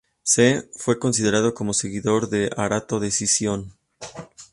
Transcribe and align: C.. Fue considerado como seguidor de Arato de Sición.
C.. 0.23 0.63
Fue 0.73 0.97
considerado 0.97 1.53
como 1.53 1.75
seguidor 1.75 2.27
de 2.29 2.49
Arato 2.57 2.99
de 2.99 3.11
Sición. 3.11 3.75